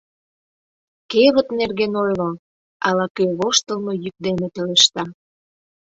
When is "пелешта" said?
4.53-5.03